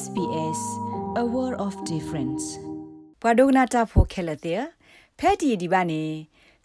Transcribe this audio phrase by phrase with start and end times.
[0.00, 0.60] SBS
[1.22, 2.46] a world of difference
[3.22, 4.62] ဘွာဒိုနာတာဖိုခဲလက်တဲ့
[5.18, 6.02] ဖဲတီဒီဘာနေ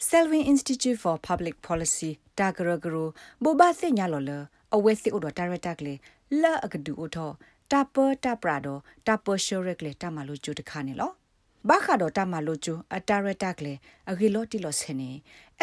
[0.07, 2.95] Selwyn Institute for Public Policy တာဂရဂရ
[3.43, 4.31] ဘောဘာစညာလော်လ
[4.75, 5.93] အဝဲစစ်ဥတော်ဒါရက်တာကလေ
[6.41, 7.31] လာအကဒူအိုထော
[7.71, 7.95] တာပ
[8.25, 8.77] တာပရာဒို
[9.07, 11.11] တာပရှိုရက်ကလေတာမလို့ကျူတခါနေလော
[11.69, 13.73] ဘာခါတော့တာမလို့ကျူအတာရက်တာကလေ
[14.09, 15.09] အဂီလောတီလောဆနေ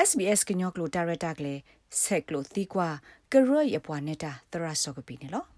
[0.09, 1.55] SBS ကညောကလိုတာရက်တာကလေ
[2.03, 2.89] ဆက်ကလိုသီကွာ
[3.33, 5.54] ကရရပွားနေတာသရဆောကပီနေလော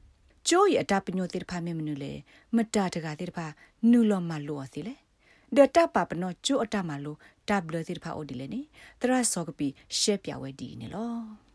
[0.49, 2.13] ကျိုးရအတပညိုတိတဖာမေမနုလေ
[2.57, 3.47] မတာတကတိတဖာ
[3.91, 4.95] နူလောမလောစီလေ
[5.57, 7.17] ဒတာပပနောကျိုးအတမလို
[7.49, 8.61] တဘလတိတဖာအိုဒီလေနေ
[9.01, 11.46] သရဆောကပီရှက်ပြဝဲဒီနေလော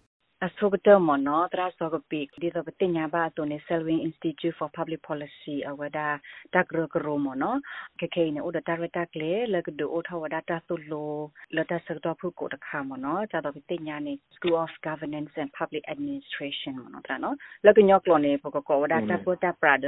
[0.47, 6.07] အဆုကတမနောတရာစောကပိဒီတော့ပညာဘာတုန် Selwyn Institute for Public Policy အဝဒါ
[6.55, 7.55] တကရကရမနော
[8.01, 11.13] ကကေနေဥဒတာရတာကလေလကဒိုအထဝဒါတာတုလို
[11.55, 19.87] လတာစတော့ဖုကိုတခါမနောဇာတော့ပညာနေ School of Governance and Public Administration မနောတနော်လကညောကလောနေပကကောဝဒါတာပတာပရာဒ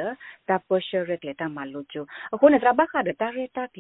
[0.49, 3.73] တာပရှရက်လေတာမလိုချိုအခုနေတရာဘခါဒတာရတာက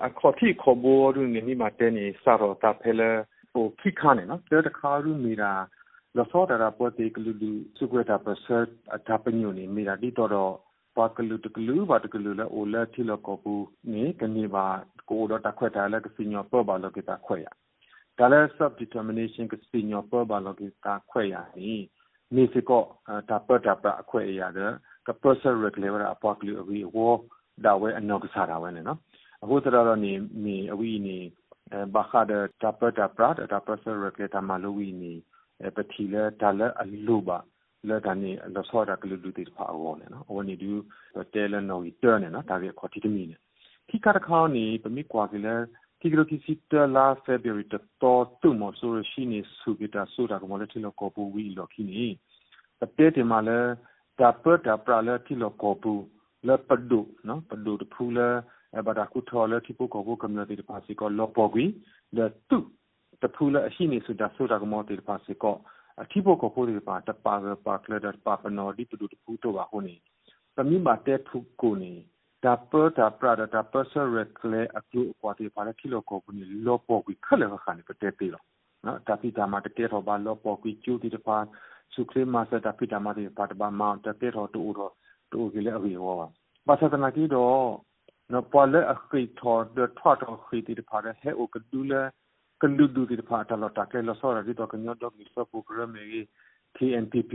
[0.06, 3.10] အခေါ်တိခေါ်ဘောရင်းနေမှာတဲနေစာတော့တာဖဲလဲ
[3.54, 5.52] ဟိုခိခါနေနော်တဲတခါရူမီရာ
[6.18, 10.54] လောစောတာရာပေါ်တေကလူလူစုကွတာပစတ်အတာပညိုနေမီရာဒီတော့တော့
[10.98, 13.54] ပါကလူတကလူပါတကလူလဲအိုလက်တီလကောပူ
[13.94, 14.66] နေကနေပါ
[15.10, 17.48] ကိုတော့တခွက်တာလဲကစညောပေါ်ပါလောကတာခွဲရ
[18.18, 21.74] ဒါလဲ sub determination ကစညောပေါ်ပါလောကတာခွဲရနီ
[22.36, 22.84] နေစကော
[23.30, 24.72] တာပတ်တာပအခွဲရတဲ့
[25.10, 27.18] ကပစရက်လေဝအပေါကလူအဝီဝေါ်
[27.66, 29.00] ဒါဝဲအနောက်ကစားတာဝဲနေနော်
[29.44, 30.14] အခုတရတော့နေ
[30.46, 31.18] နေအဝီနေ
[31.96, 35.14] ဘာခါဒတာပတာပရာတာပစရကတာမလိုဝီနေ
[35.76, 37.38] ပတိလေဒါလအလူပါ
[37.88, 40.72] လဲတန်နေလောစောတာကလူလူတိဖာအောနေနော်အဝနေဒူ
[41.34, 43.36] တဲလနော်ီတဲနေနော်ဒါပြခေါ်တီတမီနေ
[43.90, 45.62] ခိကတခေါနေပမိကွာကလေး
[46.00, 49.76] qui creo que si te la February te to tu mo so shi ni su
[49.76, 52.18] bi ta su da ko le ti lo ko bu wi lo ki ni
[52.80, 53.99] ta te te ma le ta pa ta pra le
[55.26, 55.94] ti lo ko bu
[56.48, 58.20] လပဒုနော်ပဒုတဖူလ
[58.88, 61.66] ဘဒါကုထောလတိပုကောဘကမ္နတိတပါစီကောလောပေါ်ကွီ
[62.18, 62.58] လတု
[63.22, 65.56] တဖူလအရှိနေစုဒါဆိုတာကမောတိတပါစီကော
[66.02, 67.34] အတိပုကောဖိုဒီပါတပါ
[67.66, 69.96] ပါကလဒပါပနောဒီပဒုတဖူတော့ပါဟိုနေ
[70.56, 71.94] ပမိမတဲဖုကိုနေ
[72.46, 74.08] ဒါပတာပရာဒါပဆရက်
[74.52, 78.44] လေအကျူကွာတိပါလကီလိုကောပနီလောပေါ်ကွီခလခါနေပတဲတေလော
[78.86, 81.38] နော်တပိတာမတကဲတော့ဘာလောပေါ်ကွီကျူတိတပါ
[81.94, 84.94] စုခရမဆတာပိတာမတိပါတပါမောင်တကဲတော့တူတော့
[85.32, 86.14] တူကလေးအဝေဝါ
[86.68, 87.66] ဘာသာတနာတီတော့
[88.34, 92.02] နော်ပေါ်လေအခီထော်ဒထွတ်တော်ခီတီတဖာတဲ့ဟဲအိုကဒူလာ
[92.62, 96.06] ကလူဒူတီတဖာတလော်တာကဲလောဆော်ရဒီတော့ကညော့တော့မီဆပ်ပူဂရမ်မေ
[96.78, 97.34] KNPP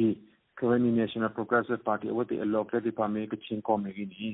[0.59, 4.29] Kawani National Progressive Party ဝတ်တီအလော်ကတိပါမေကချင်းကောမေဂီနီ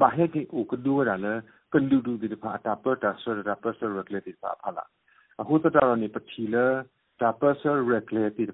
[0.00, 1.34] ဘာဟဲကေအိုကဒူရလာ
[1.72, 4.84] ကလူဒူတီတဖာတာပတ်တာဆော်ရပတ်ဆော်ရက်လက်တီပါဖလာ
[5.40, 6.66] အခုတတရနေပတိလာ
[7.20, 8.52] တာပတ်ဆော်ရက်လက်တီတ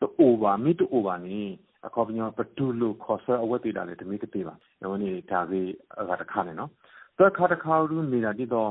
[0.00, 1.40] ဖာတော့ over မိတူ over နီ
[1.86, 5.60] အခေါ်ပညောပတူလို့ခေါ်ဆွဲအဝတ်တေတာလေတမိကတိပါယောနေဒါစီ
[6.00, 6.70] အကတခါနေနော်
[7.18, 8.70] တခါတခါရူနေတာဒီတော့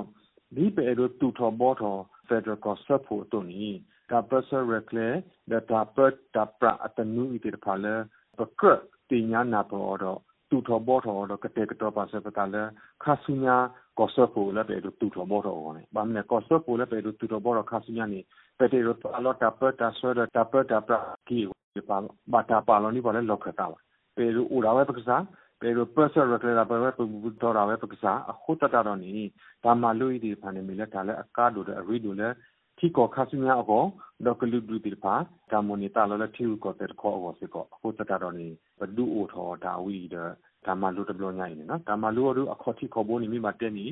[0.56, 0.90] ဒီပေရ
[1.20, 1.96] တူထောဘောထော
[2.28, 3.66] Federal Cost ဖို့တုန်နီ
[4.12, 4.66] ဒါပစရက်
[4.98, 5.08] လေ
[5.52, 7.96] ဒါတာပတ်တာပရအတနူဤတေဖာလေ
[8.38, 8.74] ပကရ
[9.10, 12.64] တင်ညာနာပေါ်တော့တူထောဘောထောတော့ကတဲ့ကတော့ပါစပတာလေ
[13.04, 13.56] ခါဆုညာ
[14.00, 18.20] ကောဆဖို့လည်းပဲတူထောဘောထောနေဘာမလဲကောဆဖို့လည်းပဲတူထောဘောတော့ခါဆုညာနေ
[18.58, 21.50] pero a lo tapa ta suera tapa tapa ki
[21.88, 23.70] pa ba ta pa lo ni pa le lo ka ta
[24.16, 25.18] pero ura wa pa sa
[25.60, 28.68] pero pesa ra ka pa wa bu do ra wa pa sa a khu ta
[28.74, 29.32] ta ro ni
[29.62, 31.74] ta ma lu i di pa ne mi la ta le a ka do de
[31.80, 32.34] a ri do le
[32.78, 33.80] ti ko kha su nya a ko
[34.26, 35.16] do ka lu du di pa
[35.50, 37.62] ta mo ni ta lo le ti u ko te ko a wo se ko
[37.74, 40.24] a khu ta ta ro ni ba du o tho da wi de
[40.68, 43.86] ဓမ္မလူတဘလို့ညိုင်နေနော်ဓမ္မလူတို့အခေါ်တိခေါ်ဖို့နေမိမှာတက်နေ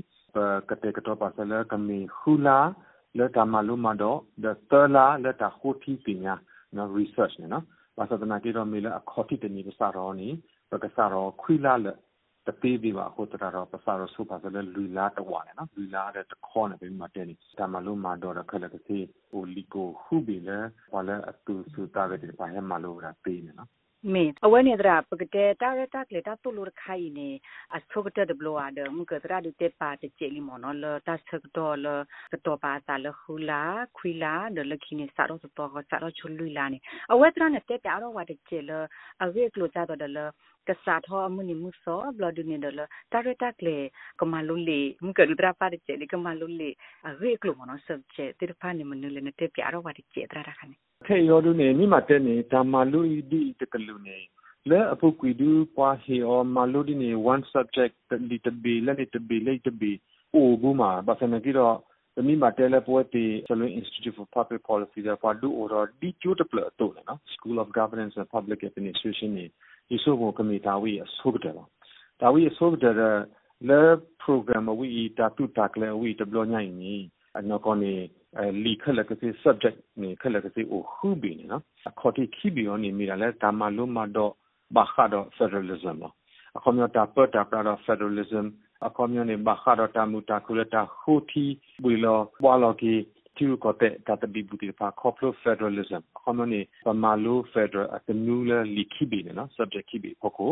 [0.70, 2.58] ကတဲ့ကတော့ပါဆလကမေဟူလာ
[3.18, 6.34] လက်ဓမ္မလူမတော့ဒသလာလက်တာခိုတီပညာ
[6.76, 7.66] နော် research နော်
[7.98, 10.28] ဘာသာတနာကေတော့မေလအခေါ်တိတနီပစာရောနီ
[10.72, 11.88] ပကစာရောခွိလာလ
[12.48, 18.98] တတိဒီပါဟိုတရာတော့ပစာရောစုပါစလဲလူလာတဝါနော်လူလာတဲ့တခေါ်နေပြီမတဲ့နီဒါမှလို့မတော့ခလက်တစီ
[19.28, 20.58] ဟိုလီကိုခုဘီလဲ
[20.94, 23.70] ဘာလဲအတူစုတာတဲ့ပါဟဲမလို့ရာပေးနေနော်
[24.14, 27.30] မေအဝဲနေတာပကတဲ့တာရတာကလေတာတူလိုခိုင်နေ
[27.76, 31.88] အဆုကတဲ့ဘလောအဒမကတရာဒီတေပါတချေလီမနော်လတာစကတော်လ
[32.34, 33.62] ကတော့ပါတာလခူလာ
[33.98, 36.78] ခွီလာဒလခိနေစာတော့တော့စာတော့ချွလူလာနေ
[37.12, 38.72] အဝဲတရာနဲ့တေပြတော့ဝါတချေလ
[39.24, 40.00] အဝဲကလိုကြတော့
[40.68, 42.80] လကစားထောအမှုနိမှုစောဘလဒနေဒလ
[43.12, 43.78] တာရတာကလေ
[44.20, 46.70] ကမလုလေမကရဒရာပါတချေလေကမလုလေ
[47.08, 54.18] အဝဲကလိုမနော်ဆပ်ချေတေဖာနေမနုလေနဲ့တေပြတော့ဝါတချေတရာခနဲ့ခေယောဒုနေမိမတဲနေဓမ္မလူဤဒီတကလူနေ
[54.70, 57.96] လဲအပုကွီဒူပွားဟီအောမလူဒီနေ one subject
[58.30, 59.92] လီတဘီလဲလီတဘီလေတဘီ
[60.36, 61.76] အိုဘူးမှာဘာစနကီတော့
[62.16, 69.46] တမိမှာတဲလပွဲတီ Salon Institute for Public Policy တဲ့ပါဒူအော်ဒီကျိုးတပလတော့နော် School of Governance and Public Administration နေ
[69.90, 71.54] ဒီဆိုကိုကမီတာဝီအဆိုးတယ်
[72.22, 72.96] ဒါဝီအဆိုးတယ်
[73.70, 73.80] လေ
[74.22, 76.96] program ဝီတာတူတာကလေဝီတဘလညိုင်နီ
[77.38, 77.94] အနော်ကောနေ
[78.64, 84.32] လီခလကစီ subject နေခလကစီအိုခူဘီနော်အခေါ်တိခိဘီယောနေမိရလဲတာမလုံးမတော့
[84.76, 86.14] ဘာခါတော့ federalism နော်
[86.58, 88.46] အခုမျိုးတာပတ်တာပရာ federalism
[88.88, 90.20] အခုမျိုးနေဘာခါတော့တာမူ
[93.36, 100.52] တာခုလတာဟူတီဘွေလောဘွာလော်ကီတူကိုတဲ့တတဘီဘူတီပါ corporate federalism အခုမျိုးနေပမာလို federal အတနူလာလီခိဘီနော် subject ခိဘီပိုကို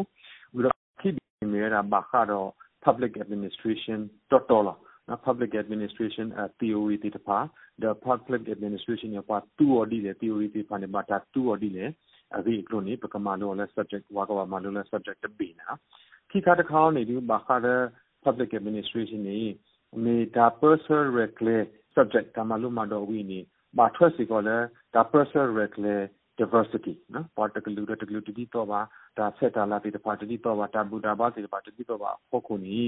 [0.55, 0.67] ဝီရ
[0.99, 1.21] ခိဘီ
[1.51, 2.47] မြေရာဘာခါတော့
[2.85, 3.99] public administration
[4.31, 7.49] တော်တော်လား na public administration uh, theory ti pa
[7.79, 11.51] the public administration ya pa tu odi le theory ti pa ne ba ta tu
[11.51, 11.85] odi le
[12.37, 15.29] avi klo ni pa kama lo le subject wa ka ma lo le subject te
[15.37, 15.75] bi na
[16.31, 17.75] ki ka ta khaw ni du ba kha the
[18.23, 19.59] public administration ni
[20.03, 23.39] me da personal recle subject ta ma lo ma do wi ni
[23.77, 24.57] ba thwat si ko le
[24.93, 25.93] da personal recle
[26.39, 28.81] diversity နော်ပါတကလူတကလူတတိတော့ပါ
[29.17, 32.79] ဒါဆက်တာလာတိတပါတတိတော့ပါတာဘူတာပါတိတပါတတိတော့ပါခုခုနီ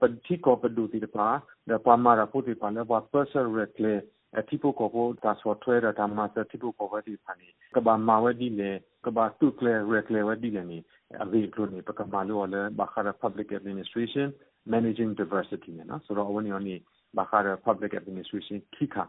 [0.00, 1.28] ပတိကောပဒူတိတပါ
[1.70, 3.94] ဒပါမာရာပုတိပါလေဘာ personal recle
[4.38, 8.70] အတိပုကောဘောဒါ software ဒါမှာစတိပုကောဘောတိဖာနီကဘာမာဝဒီလေ
[9.04, 10.78] ကဘာတုကလေ recle ဝဒီလေနီ
[11.22, 14.26] အဝေကလိုနီပကမာလိုလေဘာခါ public administration
[14.72, 16.76] managing diversity နော်ဆိုတော့ဝန်ယောနီ
[17.18, 19.04] ဘာခါ public administration ခိခါ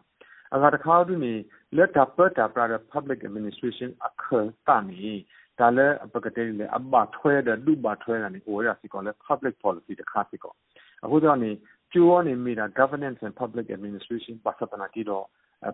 [0.55, 1.33] အကတခါဒူနီ
[1.77, 4.25] လက်တာပတ်တာပရာ public administration အခ
[4.67, 5.13] တာနီ
[5.59, 10.53] ဒါလည်းပကတဲ့လေအဘထွဲတဲ့ဒုဘထွဲတာနီအိုရစီကောလေ public policy တခါစီကော
[11.03, 11.51] အခုတော့နီ
[11.93, 15.25] ကျိုးနေမိတာ governance and public administration ပါစပနာတီတော့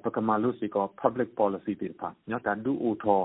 [0.03, 3.21] ပကမာလို့စီကော public policy တေပါညတာဒူအိုထော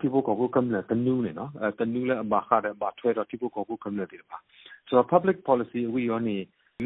[0.00, 4.36] တိဖို့ကောကမ်လေတနူးနေနော်တနူးလေဘာခါတဲ့ဘာထွဲတော့တိဖို့ကောကမ်လေတေပါ
[4.88, 6.36] so public policy ဝီယောနေ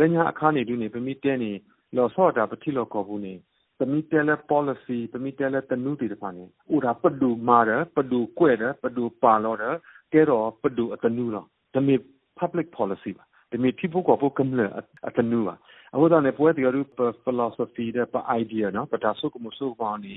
[0.00, 1.50] လညာအခါနေဒူနေပမိတဲနေ
[1.96, 3.35] လောစောတာပတိလောကောဘူးနေ
[3.79, 6.44] ပမိတဲလ policy ပမိတဲလတနူးတေတပါနေ
[6.75, 9.76] ဥဒါပဒူမာရပဒူကွဲ့တယ်ပဒူပါလောတယ်
[10.12, 11.44] ကဲတော့ပဒူအတနူးလော
[11.75, 11.94] ဒါမေ
[12.38, 14.67] public policy ပါဒါမေ people ကိုပုကမ်လေ
[15.08, 15.55] အတနူးပါ
[15.94, 16.79] အခုတော့နေပွဲတရားရ
[17.25, 20.17] philosophy တဲ့ပ idea နော်ပတာဆုကမှုဆုပါနေ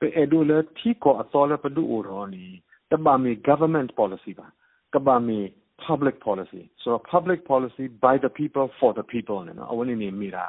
[0.00, 2.46] pe edule thi ko atole padu uroni
[2.90, 4.46] tabami government policy ba
[4.92, 5.40] kabami
[5.86, 10.44] public policy so public policy by the people for the people ne awani ni mira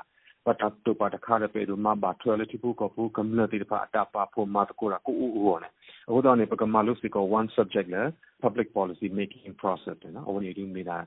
[0.45, 3.59] pata to pata khare pe do ma ba thwele ti pu ko pu kamla ti
[3.73, 5.69] pa ta pa pho ma ko ra ko u u ne
[6.09, 9.97] awo da ne pa kama lu si ko one subject le public policy making process
[10.03, 10.97] ne awani ni mira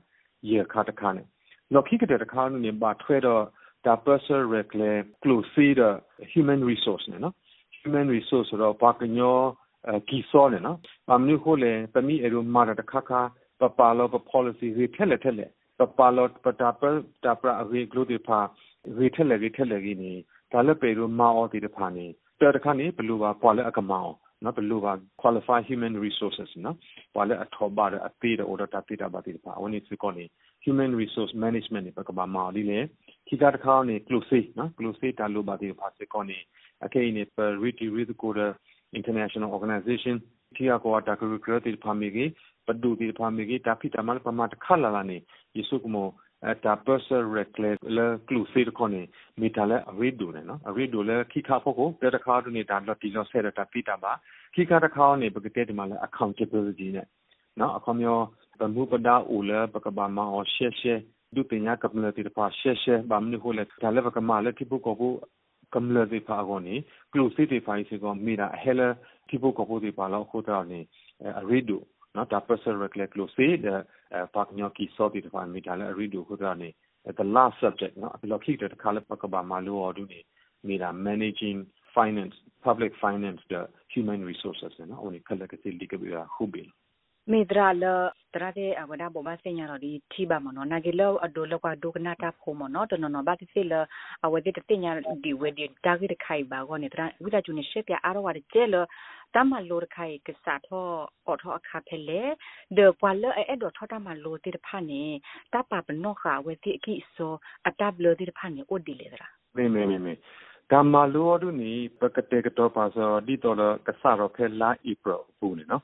[0.41, 1.23] ye kha ta kha ne
[1.71, 3.35] lo khi ke ta kha ne ba thwe do
[3.83, 5.89] da person recle close the
[6.33, 7.33] human resource ne no
[7.83, 9.37] human resource ဆိုတော့ဘာကညော
[10.09, 10.77] ကီစောနေနော်။
[11.11, 13.11] အမျိုးခိုလေပမီအရမာရတခခ
[13.63, 16.81] ပပါလောပ policy ရေထက်လက်ထက်လက်ပပါလောပတာပ
[17.23, 18.39] တာပရာရေဂလိုဒီဖာ
[18.99, 20.13] ရေထက်လက်ရေထက်လက်ကြီးနေ
[20.51, 22.05] ဒါလည်းပေရမာအော်ဒီတဖာနေ
[22.39, 24.13] တော်တခါနေဘလူပါပွာလဲအကမောင်း
[24.43, 26.77] နော်ဘလူပါ qualify human resources နော်
[27.15, 30.25] ပွာလဲအထောပါအသေးတဲ့ order တတိတာပါတိတဖာဝနိစကောနေ
[30.65, 32.79] human resource management ပကဘာမာဒီလေ
[33.27, 36.39] ခိတာတခါနေ close နော် close တာလိုပါတိဖာစကောနေ
[36.83, 38.55] akaine per riti with koda
[38.93, 40.21] international organization
[40.55, 42.25] tia ko ta ku kro ti phamigi
[42.67, 45.17] padu ti phamigi ta phita mal pama ta khala la ni
[45.57, 46.03] yesu ko
[46.63, 49.01] ta person recle le clue se ko ni
[49.39, 52.07] mi ta le awe do ne no awe do le khi kha pho ko te
[52.15, 54.11] ta kha do ni ta lo ti lo se ta phita ba
[54.53, 57.03] khi kha ta kha ni ba ke te ma le accountability ne
[57.57, 58.15] no akhomyo
[58.59, 60.93] ပမှုပဒါဦးလပကဘာမအောရှေရှေ
[61.35, 65.13] ဒုပညာကပလတိပါရှေရှေဘာမနိခိုလေဒါလည်းပကမာလည်းတိပုကိုကို
[65.73, 66.75] kamla de pa go ni
[67.11, 70.63] close de pa se go mira hela tipo ko po de pa la ko ta
[70.63, 70.87] ni
[71.49, 71.83] redo
[72.15, 73.83] na ta person recle close de
[74.33, 76.73] pa nyo ki so de pa mi ta la redo ko ta ni
[77.05, 79.93] the last subject na lo ki de ka la pa ka ba ma lo o
[79.93, 80.25] du ni
[80.63, 85.97] mira managing finance public finance the human resources na oni kala ka se li ka
[85.97, 86.63] bi hu bi
[87.31, 87.85] မေဒရာလ
[88.33, 93.73] တရတဲ့အဝဒဘောမစညာရဒီတီဘာမနောနာဂီလောအဒိုလောကဒုကနာတာဖိုမနောတနနဘာတိစီလ
[94.25, 94.91] အဝဒတတင်ညာ
[95.23, 98.75] ဒီဝဒီတာဂီတခိုင်ဘာကောနေတရဝိဒါကျူနေရှက်ပြအားရဝတဲ့ကျဲလ
[99.35, 100.85] တမလိုတခိုင်ကစားထော
[101.27, 102.21] အော်ထောအခါဖဲလေ
[102.77, 105.03] ဒေပွာလအဲ့ဒေါ်ထောတမလိုတိတဖာနေ
[105.53, 107.33] တပပနောခဝတိအကိဆို
[107.67, 110.13] အတဘလတိတဖာနေအိုဒီလေတရာမေမေမေမေ
[110.71, 115.83] ဒါမလိုအဒုနီပကတေကတော့ပါစောဒီတော်ကစားရဖဲလာဧပြီပူနေနော်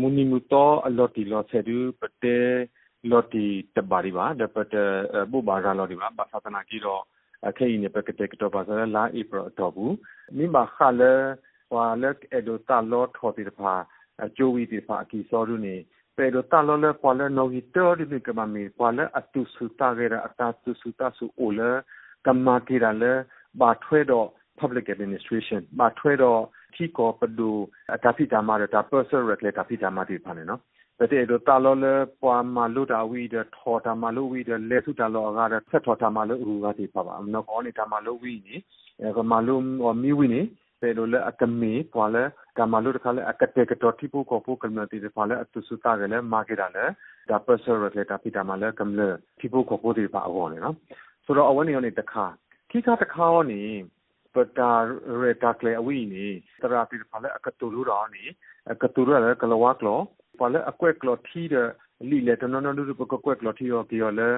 [0.00, 2.38] မူနီမူတော့အလော်တီလော်ဆယ်ဒူပတဲ
[3.10, 3.46] လော်တီ
[3.76, 4.74] တဘာရီပါဒပတ
[5.30, 7.02] ဘူဘာရာလော်ဒီပါဘာသာနာကြီးတော့
[7.48, 9.94] အခင်းနေပကတဲ့ကတော့ပါစလာဧပြီတော့ဘူး
[10.36, 11.12] မိမခါလဲ
[11.70, 13.74] ဟွာလက်အဒိုတာလော်ထော်တီတဖာ
[14.36, 15.76] ကျိုးဝီတီဖာအကီစောရူနေ
[16.16, 21.70] ပေဒိုတာလော်လဲပေါ်လဲနော်ဂီတော်ဒီကမမီပေါ်လဲအတုစုတာရဲအတာတုစုတာစုအိုလဲ
[22.26, 23.12] ကမ္မာကီရလဲ
[23.54, 24.20] ba thwe do
[24.60, 26.30] public administration ba thwe do
[26.74, 27.50] thi ko padu
[28.02, 30.56] ta phi ta ma da person regulate ta phi ta ma ti pa ne no
[31.00, 38.56] တဲ့တော့တာလောလေပွားမလို့တာဝီတဲ့ထော်တာမလို့ဝီတဲ့လေစုတာလောကတဲ့ဆက်ထော်တာမလို့ဥကတိပါပါမနောကောနေတာမလို့ဝီနေ
[39.02, 39.62] အဲမလို့
[40.02, 40.42] မီဝီနေ
[40.80, 42.24] ပေလိုလေအကမီပွာလဲ
[42.58, 46.84] ကမလို့တခါလေအကတဲ့ကတော့တိပိုကိုပိုကမ္နတီတဲ့ပါလေအတူစုတာကလည်းမာကေတာလေ
[47.30, 49.08] ဒါပစရလက်တာပိတာမလေကမ္လေ
[49.40, 50.74] တိပိုကိုပိုဒီပါအောနေနော်
[51.24, 52.24] ဆိုတော့အဝနေရနေတခါ
[52.70, 53.60] ခိကတခါရောနေ
[54.34, 54.70] ပတာ
[55.22, 56.26] ရတာကလေအဝီနေ
[56.62, 58.24] တရာတိပါလေအကတူလူတော်နေ
[58.72, 59.98] အကတူရလေကလဝါကလော
[60.40, 61.68] ပါလေအကွက်ကလောထီတဲ့
[62.08, 64.28] လီလေတနော်နော်လူပကကွက်ကလောထီရောပြောလေ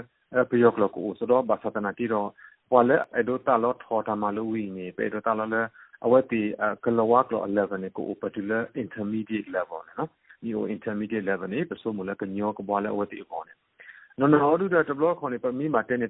[0.41, 2.29] အပယောကလောကိုဆိုတော့ဘာသာတနာတီတော့
[2.73, 5.63] ပါလေအဒိုတာလောထော်တာမလူဝီနေပေဒိုတာလောလေ
[6.03, 10.05] awati kalawa klo 11ne ko particular intermediate level ne no
[10.43, 13.53] ni o intermediate level ne peso mula ka nyo ko bala awati ko ne
[14.19, 16.09] no no odu da tablo ko ne pa mi ma te ne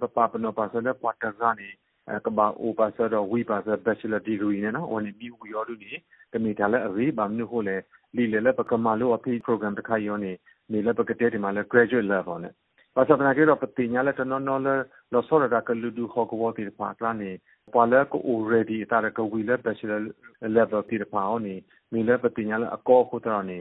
[2.06, 3.08] pa pa no pa sa da pa ta ga ne ka ba o pa sa
[3.08, 6.54] da wi pa sa bachelor degree ne no oni mi wi odu ni ka mi
[6.54, 9.18] ta la ri ba mi ho le li le le pa ka ma lo a
[9.18, 12.38] pi program ta kha yo ne ne le pa ka te ma le graduate level
[12.40, 12.50] ne
[12.96, 14.74] ပါစပနာကေတော့ပတိညာလက်တနော်နော်လဲ
[15.12, 17.30] လောစောရတာကလူဒူခေါကဝတိပါကလာနေ
[17.72, 20.00] ပွာလဲကို already တာကဝီလဲ bachelor
[20.56, 21.54] level တိပါအောင်နေ
[21.92, 23.58] မီလဲပတိညာလဲအကောခုတော်နေ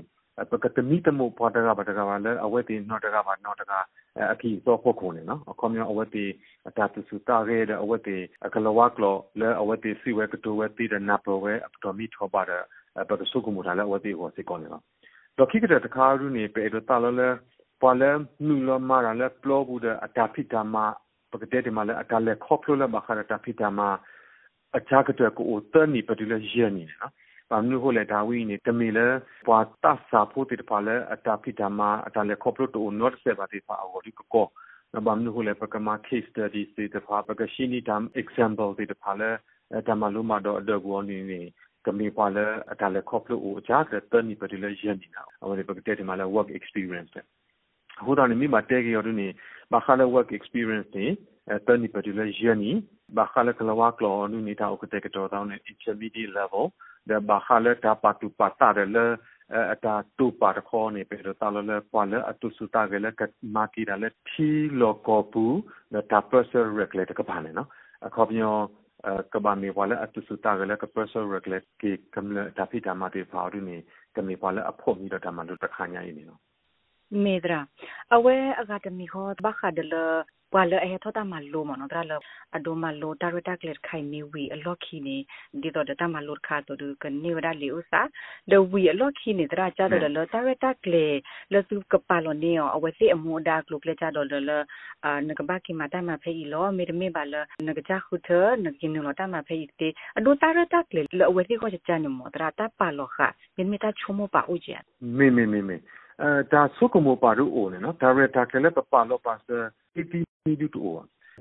[0.52, 3.72] ပကတမီတမိုပွားတကပါတကပါလဲအဝဲတိနော်တကပါနော်တက
[4.32, 6.26] အခီတော့ဖို့ခုန်နေနော်အခေါမျိုးအဝဲတိ
[6.68, 12.62] အတာတူစတာရဲတဲ့အဝဲတိအကလဝကလောလဲအဝဲတိစီဝဲကတူဝဲတိတဲ့နပ်ဝဲအတော်မီထောပါတဲ့
[13.10, 14.84] ပကဆုကမှုတာလဲအဝဲတိဟောစိကောနေနော်
[15.38, 17.30] တော့ခိကတဲ့တခါရူနေပေတော့တာလဲ
[17.82, 18.12] ပွာလဲ
[18.46, 20.76] နူလမာရလဲပလောဘူးတဲ့အတာဖိတာမ
[21.32, 23.80] ပကတဲ့ဒီမှာလဲအတာလဲခေါပလိုလဲမခရတာဖိတာမ
[24.78, 27.14] အချာကတဲ့ကိုတန်နီပတူလဲရဲနေနော်
[27.52, 29.08] ဘာမျိုးဟိုလေဒါဝီနေတမီလဲ
[29.48, 34.46] ပွာတဆာဖို့တိတပါလဲအတာဖိတာမအတာလဲခေါပလိုတိုနော့ဆေဘာတိပါအော်ဒီကို
[34.94, 39.30] နဘာမျိုးဟိုလေပကမ case study တိတပါပကရှိနီတမ် example တိတပါလဲ
[39.88, 41.42] တမလုံးမတော့အဒဘောနေနေ
[41.86, 47.26] ကမီပါလဲအတာလဲခေါပလိုအိုအချာကတဲ့တန်နီပတူလဲရဲနေနော်အော်ဒီပကတဲ့ဒီမှာလဲ work experience တဲ့
[48.06, 49.28] ဟိုတော့နေမိမတဲကြရနေ
[49.74, 51.06] ဘာခါလ work experience နေ
[51.68, 52.72] တန်ဒီပတူလယနီ
[53.18, 56.66] ဘာခါလကလဝကလောနူနေတာဥကတဲ့ကတော့တောင်းနေ intermediate level
[57.10, 59.06] ဒါဘာခါလတာပတူပတာရလေ
[59.74, 63.22] အတာတူပါတခေါ်နေပေတော့တာလလေပွာလအတူစုတာကလည်းက
[63.56, 65.46] မာကီရလေထီလောကောပူ
[66.12, 66.68] ဒါပစရက်
[66.98, 67.70] လက်ကပါနေနော်
[68.08, 68.54] အခုပြော
[69.34, 73.78] ကဘာမီဝါလအတူစုတာကလည်းကပစရက်လက်ကေကမ္လတာဖီတာမတေဖာရူနေ
[74.16, 76.42] ကမီဝါလအဖို့မီတော့တမလို့တခါညာရင်းနေနော်
[77.12, 77.68] medra
[78.16, 80.41] awe agadami ho bakha de le wala eh thota mallo mono dra le
[82.54, 85.16] ado mallo tarweta klet khai mi wi alokhi ni
[85.62, 88.02] di to de ta mallo kha to du kan ni wada le usa
[88.50, 92.34] de wi alokhi ni dra cha de le tarweta kle le su ka pa lo
[92.34, 94.58] ni o awe si amu da klo kle cha do le le
[95.08, 97.24] a na ka ba ki ma ta ma phe i lo me de me ba
[97.32, 99.94] le na ka cha khu the na ki ni lo ta ma phe i te
[100.18, 103.08] ado tarweta kle le awe si ko cha cha ni mo dra ta pa lo
[103.16, 105.78] kha me me ta chomo pa u je me me me me
[106.24, 109.48] အဲဒါစုကမောပါရူအိုနော်ဒါရတာကလည်းပပလောပါစ
[109.96, 110.92] တီတီ မီဒူတို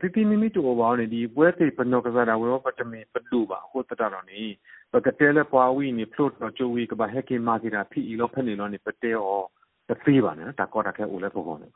[0.00, 4.42] တီတီမီမီတိုဘာနေဒီပွဲတိပနောကစားတာဝေပတမေပလူပါဟိုတတတော်နေ
[4.92, 9.42] ပကတဲလေပွားဝီနေဖလို့တော့ချိုဝီကဘာဟက်ကေမာကီတာဖီအီလောဖက်နေလောနေပတဲအော
[9.88, 11.68] တသေးပါနော်ဒါကောတာခဲအိုလဲပေါ်ပေါ်နေ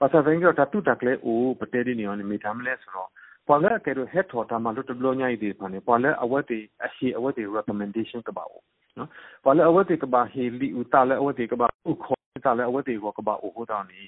[0.00, 3.08] ပါစာဖင်ကြောတတူတကလေအိုပတဲဒီနေရောနေမိသားမလဲဆိုတော့
[3.48, 8.62] ပေါ်လဲကဲတော့ head ထော်တာမလို့တဘလို့ညိုက်ဒီဖာနေပေါ်လဲအဝတ်တီအရှိအဝတ်တီ recommendation ကပါဦး
[8.98, 9.08] နော်
[9.44, 14.02] ပေါ်လဲအဝတ်တီကဘာဟီလီဦးတာလဲအဝတ်တီကဘာဥခေါ်တာလဲအဝတ်တွေကကဘာအိုဟိုတောင်းနေ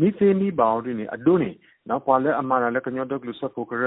[0.00, 1.50] မိစေမီဘောင်းတွေနေအဒုနေ
[1.88, 3.84] နော်ပွာလဲအမာရလဲကညောဒကလူဆတ်ဖို့ကရ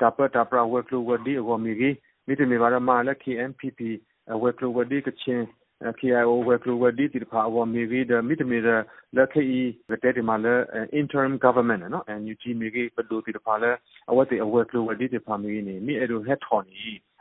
[0.00, 1.90] တာပတာပရာဝက်လူဝဒီအဝမီဂီ
[2.26, 3.80] မိတမီဘာရမာလဲ KMPP
[4.42, 5.44] ဝက်လူဝဒီကချင်း
[5.98, 10.54] KIO ဝက်လူဝဒီတိဖာအဝမီဂီဒမိတမီလဲ KE ရတဲ့ဒီမှာလဲ
[11.00, 13.70] interim government နော် NUG မီဂီပဒူတိဖာလဲ
[14.10, 16.40] အဝတ်တေအဝက်လူဝဒီတိဖာမီဂီနေမိအဲ့လိုဟက်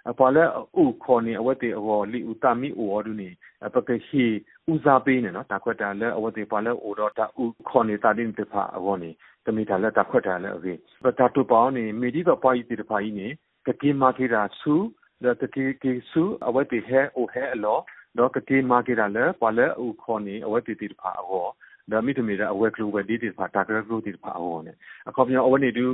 [0.07, 0.43] ထော်နီအပေါ်လဲ
[0.81, 3.29] ဥခေါ်နေအဝတ်တေအဝလီဥတမီဥဝဒူနေ
[3.73, 4.25] ပကရှိ
[4.71, 9.09] ဥစားပေးနေနော်တာခွက်တာလဲအဝတ်တေပေါ်လဲဥတော့တာဥခေါ်နေတာတင်းတဖာအဝနေ
[9.45, 10.73] တမီတာလဲတာခွက်တာလဲအကေ
[11.03, 13.27] ပတာတူပေါင်းနေမီဒီကပွားကြီးတေတဖာကြီးနေ
[13.67, 14.73] ကတိမာခေတာဆူ
[15.23, 17.79] ဒါတကေကေဆူအဝတ်တေဟဲအိုဟဲအလော
[18.17, 21.31] တော့ကတိမာခေတာလဲပေါ်လဲဥခေါ်နေအဝတ်တေတေတဖာအဝ
[21.91, 24.73] ဒါမိတမီတဲ့အဝဲကလူပဲဒီတိဖာတာကရကလူတိဖာအောနေ
[25.09, 25.85] အခုပြောအဝနေတူ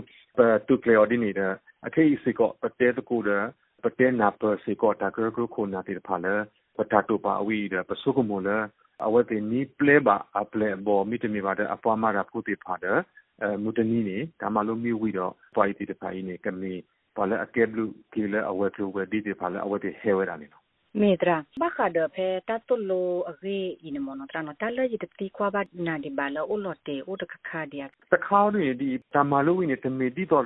[0.67, 1.51] တူကလေအော်ဒီနေတဲ့
[1.85, 3.43] အခိစိကောပတဲတကူတဲ့
[3.83, 6.35] ပတဲနာပစေကောတာကရကလူခုနာတိဖာလဲ
[6.77, 8.57] ပတာတူပါအဝီတဲ့ပစုကမိုလဲ
[9.05, 12.97] အဝဲတေနီပလေပါအပလေဘောမိတမီပါတဲ့အပွားမရာဖုတိဖာတဲ့
[13.41, 16.73] အဲမူတနီနေဒါမှလို့မြဝီတော့ပွားတီတဖာကြီးနေကမီ
[17.15, 20.62] ပါလဲအကဲဘလူကီလဲအဝဲကလူပဲဒီတိဖာလဲအဝဲတေဟဲဝဲတာနေနော်
[20.95, 25.97] Medra, baka de pe tatolo age ine mono trano tala ji ti kwa ba na
[25.97, 27.87] di bala o lote o de kaka dia.
[28.13, 30.45] တခါတည်းဒီတမလို့ဝင်နေတမီဒီတော့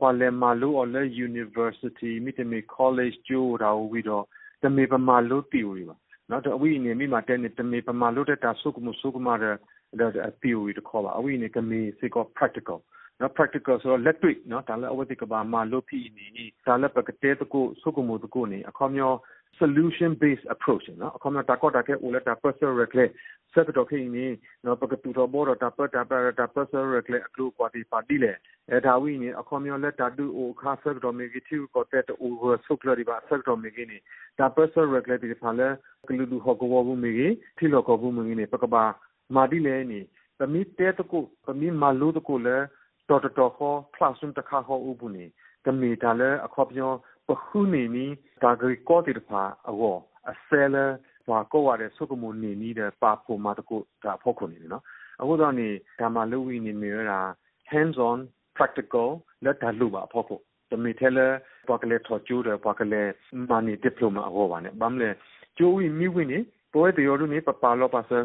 [0.00, 4.18] wa le malu o le university mi te me college jo ra o wi do
[4.62, 5.94] te me pa malu theory ba
[6.28, 8.72] no to wi ni mi ma te ni te me pa malu te ta su
[8.74, 9.50] ku mu su ku ma de
[9.98, 12.80] the theory to call a wi ni ke me se ko practical
[13.20, 16.26] နော် practical ဆိုတော့လက်တွေ့နော်ဒါလည်းအဝတ်ဒီကဘာမှာလို့ဖြစ်နေ
[16.66, 19.16] ဒါလည်းပကတဲ့တကူစုကမှုတကူနေအခါမျိုး
[19.60, 23.10] solution based approach နော်အခါမျိုးတာကောတာကဲဦးလက်တာ personal reclaim
[23.52, 24.26] ဆက်တော့ခိနေ
[24.64, 28.32] နော်ပကတူတော့ဘောတော့တာပတ်တာပတ်တာ personal reclaim အကလို့ကွာဒီပါတီလေ
[28.70, 33.98] အဲဒါဝိနေအခါမျိုးလက်တာဒူအိုခါဆက်တော့မေဂီတီကိုတက်တူဟဆုကလဒီပါဆက်တော့မေဂီနေ
[34.38, 35.68] ဒါ personal reclaim ဒီဖာလဲ
[36.08, 38.84] ကလူဒူဟောကဝဘူးမေဂီထီလောကဘူးမေဂီနေပကဘာ
[39.34, 40.00] မာဒီလေနေ
[40.38, 42.56] ပမီတဲတကူပမီမာလူတကူလဲ
[43.08, 45.24] တော်တော်ခေါ် classroom တခါဟောဥပုနေ
[45.64, 46.92] ကမေတာလဲအခေါ်ပြော
[47.28, 48.06] ပခုနေနီ
[48.42, 49.96] ဒါဂရီကောတိတဖာအော
[50.30, 50.84] အဆဲလဲ
[51.28, 54.84] ဘာကိုရတဲ့ဆုကမနေနီးတဲ့ပါဖို့မှာတကူဒါဖို့ခုနေနော်
[55.20, 55.68] အခုတော့နေ
[56.00, 57.20] ဒါမှလူဝီနေမြေရာ
[57.72, 58.18] hands on
[58.56, 59.08] practical
[59.44, 60.36] လက်တလူပါဖို့ခု
[60.70, 61.26] တမီထဲလဲ
[61.66, 63.10] ပွားကလေးထော်ကျူးတယ်ပွားကလေး
[63.50, 65.10] မာနီဒီပလိုမာအောပါနဲ့ဗမ်းလဲ
[65.58, 66.38] ကျိုးဝီမိဝီနေ
[66.72, 68.18] ပွဲတရောလူနေပပလောပါဆာ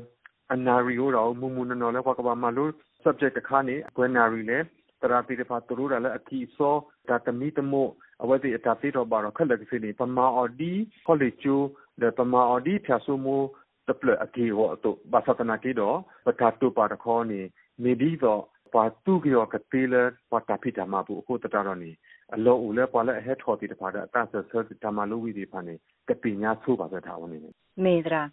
[0.53, 2.71] အနာရီရောတော့မူမူနော်လဲပွားကပါမလို့
[3.03, 4.59] subject ခါနေ query လေ
[5.01, 6.75] တရာတိတဖာတူရလည်းအကီစော
[7.09, 7.91] ဒါတမီတမို့
[8.23, 10.71] အဝတိအတာတိတော့ပါတော့ခက်လက်စီနေပမာအော်ဒီ
[11.07, 11.67] college ကျိုး
[12.01, 13.45] လေပမာအော်ဒီဖြာဆုမို့
[13.87, 17.41] တပလအကီဟောတော့ဘာသတနာကီတော့ပတာတူပါတော့ခေါနေ
[17.83, 18.41] မီဒီတော့
[18.73, 19.95] ပါတူကရောကတိလ
[20.31, 21.91] ပတာဖိတမဘူးအခုတတတော့နေ
[22.33, 24.51] အလောဦးလဲပွာလဲအဟက်ထော်တီတဖာတဲ့အတဆဆ
[24.83, 25.75] တမလူဝီဒီဖာနေ
[26.07, 27.39] ကပိညာဆိုပါတဲ့ထားဝင်နေ
[27.83, 28.23] မေဒရာ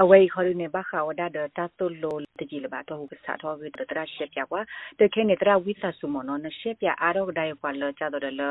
[0.00, 4.60] အဝေခေါ်နေဘခါဝဒါဒတာတုလိုတကြီးလဘတော့ဟုစာတော့ဝိတတရရှက်ပြကွာ
[4.98, 8.42] တခဲနေတရဝိသဆုမနောနရှက်ပြအာရောဒိုင်ပွာလချတော့လ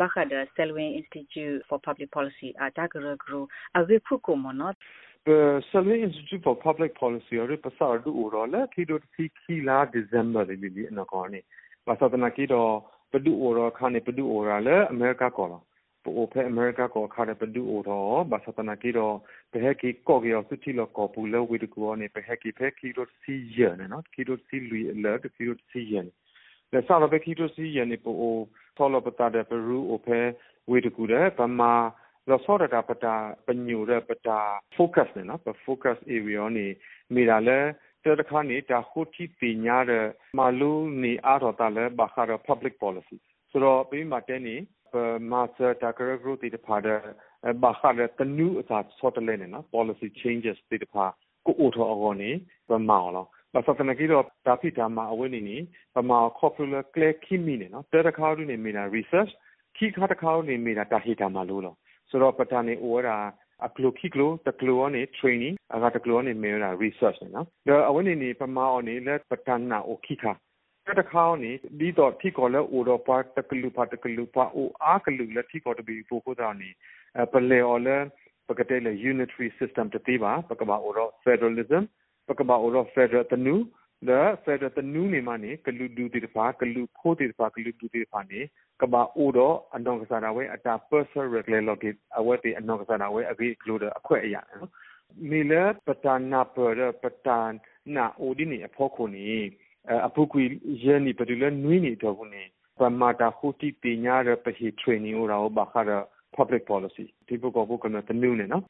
[0.00, 3.32] ဘခါဒဆယ်ဝင်း Institute for Public Policy အတာဂရဂရ
[3.78, 4.72] အဝေခုကမနော
[5.26, 9.86] the Salwe Institute for Public Policy or pasar du orola ki do ki ki la
[9.86, 11.40] December li li na ko ni
[11.86, 12.60] pasatana ki do
[13.10, 15.58] padu oro khane padu ora le America ko la
[16.04, 19.14] ပိုဖဲအမေရိကကိုခါတဲ့ပဒူအိုတော့ဘာသတနာကီတော့
[19.52, 26.06] ဘဟက်ကီကောကီယောစုတီလောကောပူလောဝီတကောနေဘဟက်ကီဖဲကီတော့စီယန်နော်ကီတော့စီလူလာကီတော့စီယန်
[26.72, 28.16] လက်စားဘကီတော့စီယန်နေပို
[28.76, 30.20] ထောလပတာတဲ့ပရူအိုဖဲ
[30.70, 31.72] ဝီတကူတဲ့ဗမာ
[32.30, 33.14] လောစောတာပတာ
[33.46, 34.38] ပညူတဲ့ပတာ
[34.76, 36.66] focus နေနော် focus area နေ
[37.14, 37.58] မိလာလဲ
[38.04, 40.06] တဲ့ခါနေတာခုတီပညာတဲ့
[40.38, 43.16] မလူနေအားတော့တာလဲဘာခါတော့ public policy
[43.50, 44.56] ဆိုတော့ပြီးမှတဲ့နေ
[45.32, 46.98] master takara group တိတဖာတဲ့
[47.62, 51.04] ဘာခါတဲ့တနူအစာစောတလဲနေနော် policy changes တိတဖာ
[51.46, 52.30] ကိုအိုထောအကောနေ
[52.68, 55.56] ပမောင်လောဘာသတနကီတော့ဒါဖိတာမှာအဝိနေနေ
[55.94, 59.32] ပမာ popular clear ခိမီနေနော်တဲ့တခါလူနေမိတာ research
[59.76, 61.74] ခိခါတခါလူနေမိတာတာဟီတာမှာလို့လော
[62.10, 63.16] ဆိုတော့ပတာနေအိုရာ
[63.66, 70.32] အကလိုခိကလိုတကလိုနေ training အကတကလိုနေမေရာ research နော်ဒါအဝိနေနေပမာအောနေလက်ပတနာအိုခိခါ
[71.00, 76.70] တခါနေဒီတော့ထိကောလဲအိုတော့ပါတကလူပါတကလူပါအိုအားကလူလက်ထိကောတဘီပိုကိုတာနေ
[77.32, 77.96] ပလေအော်လဲ
[78.48, 81.82] ပကတဲ့လေ unitary system တတိပါပကဘာအိုတော့ federalism
[82.28, 83.54] ပကဘာအိုတော့ federal တနူ
[84.08, 88.40] ဒါ federal တနူနေမနေကလူဒူတိတဖာကလူခိုးတိတဖာကလူဒူတိတဖာနေ
[88.80, 94.70] ကဘာအိုတော့အနောက်ကစားတာဝဲအတာ personal regular login အဝဲတိအနောက်ကစားတာဝဲအပြီး include အခွဲ့အရာနော်
[95.30, 95.52] မီလ
[95.86, 97.52] ပတနာပရပတန်
[97.96, 99.28] နာအိုဒီနေအဖို့ခုနေ
[100.06, 100.42] အပုကွေ
[100.84, 102.42] ရဲနေပဒူလနွေးနေတော့ဘူးနေ
[102.78, 105.90] ပမာတာဟိုတီပညာရပဟိ training ရောဘာခါရ
[106.36, 108.64] public policy ဒီပုဂ္ဂိုလ်ဘုကနတနုနေနော်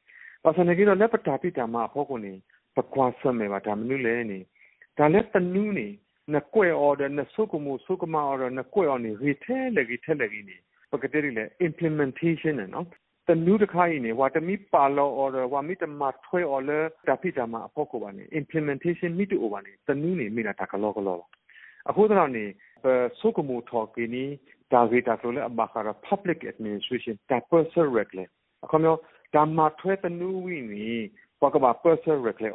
[0.44, 2.32] ပါစနေကတော့လက်ပတာပိတာမှာဖို့ကိုနေ
[2.76, 4.38] ပကွာဆွမဲပါဒါမနုလဲနေ
[4.98, 5.88] ဒါလက်တနုနေ
[6.34, 10.56] နကွဲ order နဆုကမှုဆုကမ order နကွဲ order နေရီထဲလေကြီးထဲလေကြီးနေ
[10.92, 12.86] ပကတဲ့လေ implementation နော်
[13.28, 21.20] တနုတခါရင်နေဝါတမီပါလော order ဝါမီတမထွဲ order တာပိတာမှာအဖို့ကိုပါနေ implementation မိတူပါနေတနုနေမိတာတကလောကလော
[21.88, 22.44] အခုတော့နေ
[23.18, 24.24] ဆုကမှုထော်ကီနီ
[24.72, 28.28] ဒါဂေတာဆိုလေအမခါရ public administration တာ personal regular
[28.64, 28.98] အခုမျိုး
[29.34, 30.88] ဒါမှထွဲတနုဝီနီ
[31.40, 32.52] ပကဘာ personal regular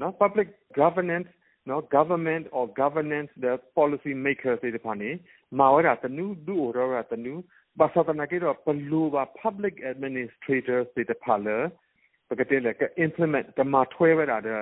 [0.00, 0.48] နော် public
[0.80, 1.28] governance
[1.68, 5.10] နော် government or governance the policy makers တွေပါနေ
[5.58, 7.34] မာဝရတနုဒူအော်ရတနု
[7.80, 11.56] ဘာသာတနာကေတော့ပလူပါ public administrators တွေတဖာလေ
[12.28, 14.60] ပကတဲ့လေက implement တမထွဲရတာတဲ့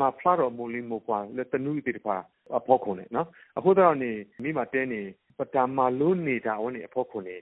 [0.00, 2.16] မဖလာတော်မူလီမိုကွာလေတနုတိတဖာ
[2.58, 4.10] အဖို့ခုန်နေနော်အခုတော့နေ
[4.42, 5.02] မိမတဲနေ
[5.38, 7.36] ပတမလုံးနေတာဝင်အဖို့ခုန်နေ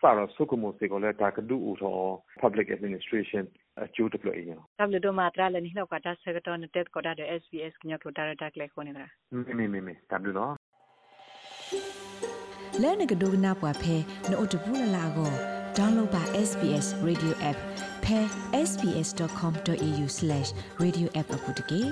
[0.00, 1.96] စာရဆုကမိုစေကိုလေတာကဒူဥသော
[2.42, 3.44] public administration
[3.80, 9.04] အကျိုးတပလို့ရအောင်တပ်လို့မတရလည်းနိလောက်ကတာဆကတော့တက်ကောတာတဲ့ SBS ညကတာတက်လေခုနေတာ
[9.58, 10.52] မေမေမေတပ်လို့
[12.82, 13.96] လဲနကဒိုနာပွားဖဲ
[14.30, 15.32] နို့တဘူးလလာကို
[15.76, 17.58] download ပါ SBS radio app
[18.04, 18.18] ဖဲ
[18.68, 21.82] sbs.com.au/radioapp အပုတ်တကေ